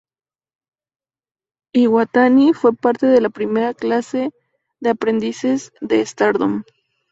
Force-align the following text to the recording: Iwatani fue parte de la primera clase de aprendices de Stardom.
Iwatani 1.75 2.53
fue 2.53 2.73
parte 2.73 3.05
de 3.05 3.21
la 3.21 3.29
primera 3.29 3.75
clase 3.75 4.31
de 4.79 4.89
aprendices 4.89 5.71
de 5.79 6.03
Stardom. 6.03 6.63